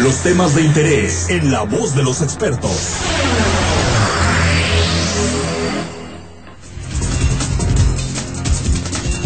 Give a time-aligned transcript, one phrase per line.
[0.00, 2.70] Los temas de interés en la voz de los expertos.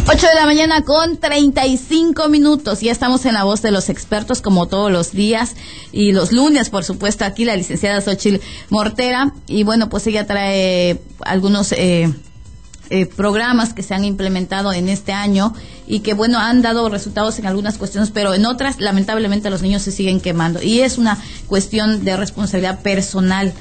[0.08, 2.80] Ocho de la mañana con 35 minutos.
[2.80, 5.56] Ya estamos en la voz de los expertos como todos los días
[5.92, 9.32] y los lunes, por supuesto, aquí la licenciada Xochil Mortera.
[9.46, 12.12] Y bueno, pues ella trae algunos eh,
[12.94, 15.54] eh, programas que se han implementado en este año
[15.86, 19.80] y que, bueno, han dado resultados en algunas cuestiones, pero en otras, lamentablemente, los niños
[19.80, 20.62] se siguen quemando.
[20.62, 21.16] Y es una
[21.46, 23.54] cuestión de responsabilidad personal.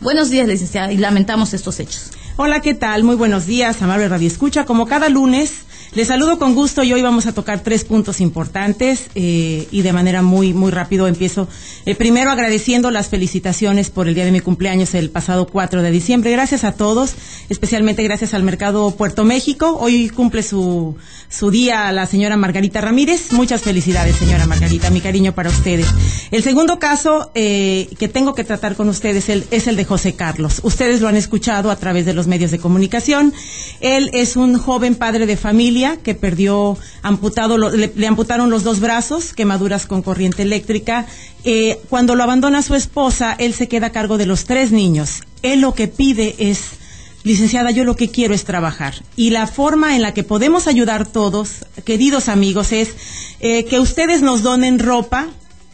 [0.00, 2.10] Buenos días, licenciada, y lamentamos estos hechos.
[2.36, 3.04] Hola, ¿qué tal?
[3.04, 4.64] Muy buenos días, amable Radio Escucha.
[4.64, 9.08] Como cada lunes, les saludo con gusto y hoy vamos a tocar tres puntos importantes
[9.16, 11.48] eh, y de manera muy, muy rápido empiezo.
[11.84, 15.90] Eh, primero agradeciendo las felicitaciones por el día de mi cumpleaños el pasado 4 de
[15.90, 16.30] diciembre.
[16.30, 17.14] Gracias a todos,
[17.50, 19.76] especialmente gracias al Mercado Puerto México.
[19.78, 20.96] Hoy cumple su,
[21.28, 23.32] su día la señora Margarita Ramírez.
[23.32, 24.88] Muchas felicidades, señora Margarita.
[24.90, 25.86] Mi cariño para ustedes.
[26.30, 30.60] El segundo caso eh, que tengo que tratar con ustedes es el de José Carlos.
[30.62, 33.34] Ustedes lo han escuchado a través de los medios de comunicación.
[33.80, 39.34] Él es un joven padre de familia que perdió amputado, le, amputaron los dos brazos,
[39.34, 41.06] quemaduras con corriente eléctrica.
[41.44, 45.22] Eh, cuando lo abandona su esposa, él se queda a cargo de los tres niños.
[45.42, 46.79] Él lo que pide es,
[47.22, 48.94] licenciada, yo lo que quiero es trabajar.
[49.16, 52.94] Y la forma en la que podemos ayudar todos, queridos amigos, es
[53.40, 55.28] eh, que ustedes nos donen ropa,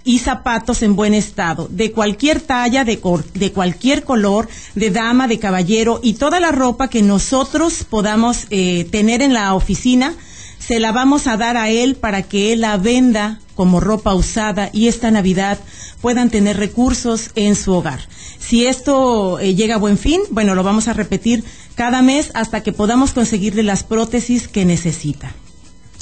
[0.06, 3.00] y zapatos en buen estado, de cualquier talla, de,
[3.34, 8.86] de, cualquier color, de dama, de caballero y toda la ropa que nosotros podamos eh,
[8.92, 10.14] tener en la oficina,
[10.60, 14.70] se la vamos a dar a él para que él la venda como ropa usada
[14.72, 15.58] y esta Navidad
[16.00, 18.00] puedan tener recursos en su hogar.
[18.38, 21.42] Si esto eh, llega a buen fin, bueno, lo vamos a repetir
[21.74, 25.34] cada mes hasta que podamos conseguirle las prótesis que necesita.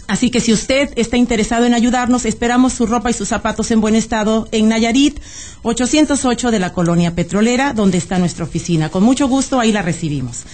[0.06, 3.80] Así que si usted está interesado en ayudarnos, esperamos su ropa y sus zapatos en
[3.80, 5.18] buen estado en Nayarit,
[5.62, 8.90] 808 de la colonia petrolera, donde está nuestra oficina.
[8.90, 10.44] Con mucho gusto, ahí la recibimos.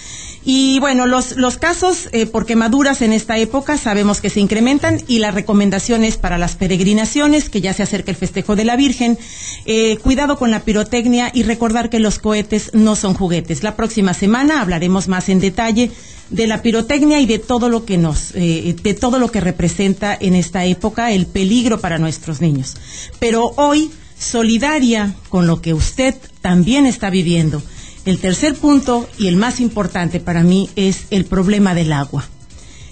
[0.43, 4.99] Y bueno, los, los casos eh, por quemaduras en esta época sabemos que se incrementan
[5.07, 9.19] y las recomendaciones para las peregrinaciones, que ya se acerca el festejo de la Virgen,
[9.65, 13.61] eh, cuidado con la pirotecnia y recordar que los cohetes no son juguetes.
[13.61, 15.91] La próxima semana hablaremos más en detalle
[16.31, 20.17] de la pirotecnia y de todo lo que nos, eh, de todo lo que representa
[20.19, 22.75] en esta época el peligro para nuestros niños.
[23.19, 27.61] Pero hoy, solidaria con lo que usted también está viviendo,
[28.05, 32.27] el tercer punto y el más importante para mí es el problema del agua.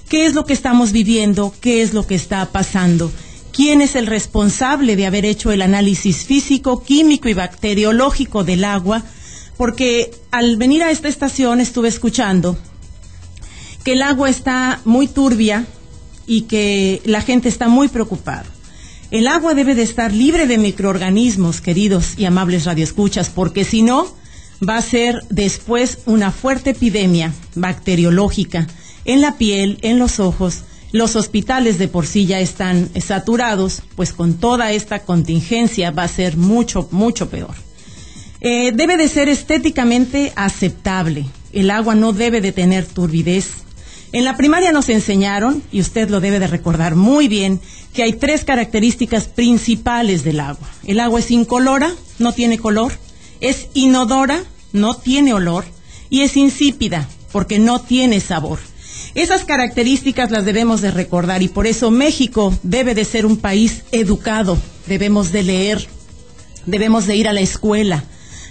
[0.08, 1.54] ¿Qué es lo que estamos viviendo?
[1.62, 3.12] ¿Qué es lo que está pasando?
[3.54, 9.04] ¿Quién es el responsable de haber hecho el análisis físico, químico y bacteriológico del agua?
[9.58, 12.58] Porque al venir a esta estación estuve escuchando
[13.84, 15.66] que el agua está muy turbia
[16.28, 18.46] y que la gente está muy preocupada.
[19.12, 24.08] El agua debe de estar libre de microorganismos, queridos y amables radioescuchas, porque si no,
[24.68, 28.68] va a ser después una fuerte epidemia bacteriológica
[29.06, 30.64] en la piel, en los ojos.
[30.92, 36.08] Los hospitales de por sí ya están saturados, pues con toda esta contingencia va a
[36.08, 37.56] ser mucho, mucho peor.
[38.42, 41.26] Eh, debe de ser estéticamente aceptable.
[41.52, 43.48] El agua no debe de tener turbidez,
[44.12, 47.62] en la primaria nos enseñaron, y usted lo debe de recordar muy bien,
[47.94, 50.68] que hay tres características principales del agua.
[50.84, 52.92] El agua es incolora, no tiene color,
[53.40, 54.44] es inodora,
[54.74, 55.66] no tiene olor,
[56.10, 58.58] y es insípida, porque no tiene sabor.
[59.14, 63.84] Esas características las debemos de recordar y por eso México debe de ser un país
[63.92, 65.88] educado, debemos de leer,
[66.66, 68.04] debemos de ir a la escuela,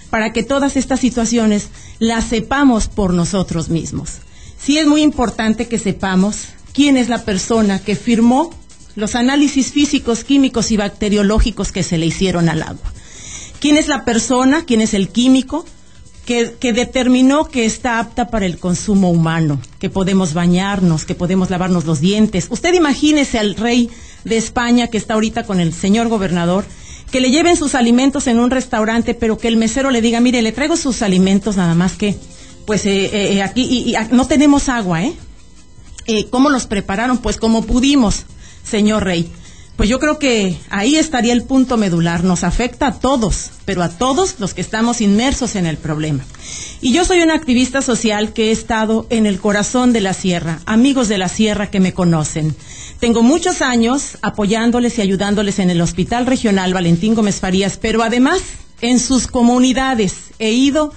[0.09, 1.67] para que todas estas situaciones
[1.99, 4.19] las sepamos por nosotros mismos
[4.69, 8.53] sí es muy importante que sepamos quién es la persona que firmó
[8.95, 12.93] los análisis físicos, químicos y bacteriológicos que se le hicieron al agua.
[13.59, 15.65] ¿Quién es la persona, quién es el químico
[16.23, 21.85] que, determinó que está apta para el consumo humano, que podemos bañarnos, que podemos lavarnos
[21.85, 22.45] los dientes?
[22.51, 23.89] Usted imagínese al rey
[24.23, 26.63] de España que está ahorita con el señor gobernador,
[27.11, 30.43] que le lleven sus alimentos en un restaurante, pero que el mesero le diga, mire,
[30.43, 32.19] le traigo sus alimentos nada más que
[32.69, 35.15] pues eh, eh, eh, aquí y, no tenemos agua, ¿eh?
[36.29, 37.17] ¿Cómo los prepararon?
[37.17, 38.25] Pues como pudimos,
[38.63, 39.27] señor Rey.
[39.75, 42.23] Pues yo creo que ahí estaría el punto medular.
[42.23, 46.23] Nos afecta a todos, pero a todos los que estamos inmersos en el problema.
[46.79, 50.59] Y yo soy una activista social que he estado en el corazón de la sierra,
[50.67, 52.55] amigos de la sierra que me conocen.
[52.99, 58.41] Tengo muchos años apoyándoles y ayudándoles en el Hospital Regional Valentín Gómez Farías, pero además
[58.79, 60.93] en sus comunidades he ido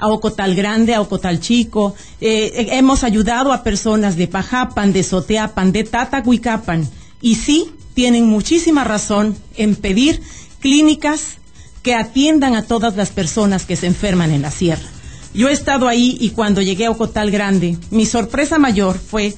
[0.00, 1.94] Ocotal Grande, a Ocotal Chico.
[2.20, 6.88] Eh, eh, hemos ayudado a personas de Pajapan, de Soteapan, de Tatahuicapan.
[7.20, 10.20] Y sí, tienen muchísima razón en pedir
[10.60, 11.38] clínicas
[11.82, 14.88] que atiendan a todas las personas que se enferman en la sierra.
[15.32, 19.34] Yo he estado ahí y cuando llegué a Ocotal Grande, mi sorpresa mayor fue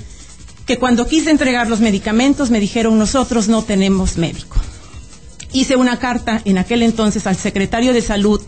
[0.64, 4.56] que cuando quise entregar los medicamentos me dijeron nosotros no tenemos médico.
[5.52, 8.40] Hice una carta en aquel entonces al secretario de salud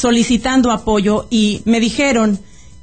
[0.00, 2.40] solicitando apoyo y me dijeron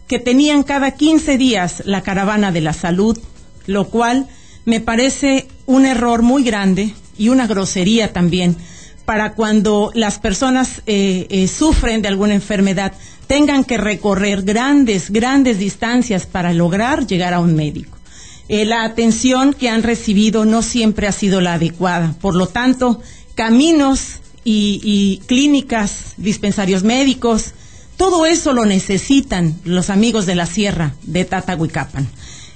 [0.08, 3.18] que tenían cada 15 días la caravana de la salud,
[3.66, 4.28] lo cual
[4.66, 8.56] me parece un error muy grande y una grosería también
[9.06, 12.94] para cuando las personas eh, eh, sufren de alguna enfermedad
[13.26, 17.98] tengan que recorrer grandes, grandes distancias para lograr llegar a un médico.
[18.48, 22.16] Eh, la atención que han recibido no siempre ha sido la adecuada.
[22.22, 23.02] Por lo tanto,
[23.36, 24.20] caminos
[24.50, 27.54] y, clínicas, dispensarios médicos,
[27.98, 32.08] todo eso lo necesitan los amigos de la sierra de Tatahuicapan.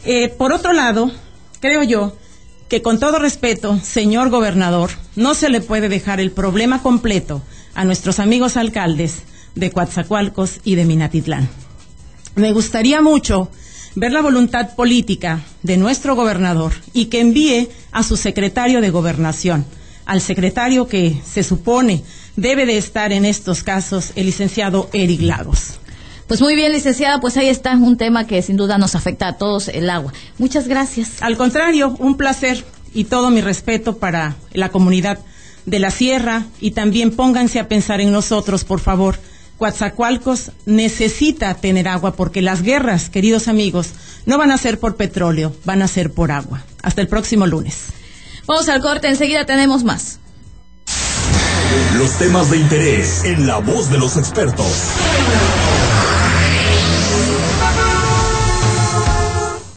[0.06, 1.12] Eh, por otro lado,
[1.60, 2.16] creo yo
[2.70, 7.42] que con todo respeto, señor gobernador, no se le puede dejar el problema completo
[7.74, 9.24] a nuestros amigos alcaldes
[9.56, 11.50] de Coatzacoalcos y de Minatitlán.
[12.36, 13.52] Me gustaría mucho
[13.96, 19.66] ver la voluntad política de nuestro gobernador y que envíe a su secretario de gobernación,
[20.06, 22.03] al secretario que se supone
[22.36, 25.80] debe de estar en estos casos, el licenciado Eric Lagos.
[26.27, 29.38] Pues muy bien, licenciada, pues ahí está un tema que sin duda nos afecta a
[29.38, 30.13] todos, el agua.
[30.38, 31.21] Muchas gracias.
[31.21, 32.63] Al contrario, un placer
[32.94, 35.19] y todo mi respeto para la comunidad
[35.65, 39.19] de la sierra y también pónganse a pensar en nosotros, por favor.
[39.57, 43.89] Coatzacoalcos necesita tener agua porque las guerras, queridos amigos,
[44.25, 46.63] no van a ser por petróleo, van a ser por agua.
[46.81, 47.88] Hasta el próximo lunes.
[48.51, 50.19] Vamos al corte, enseguida tenemos más.
[51.98, 54.68] Los temas de interés en la voz de los expertos.